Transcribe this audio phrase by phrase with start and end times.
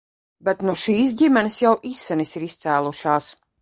[0.47, 3.35] Bet nu šīs ģimenes jau izsenis ir izcēlušās.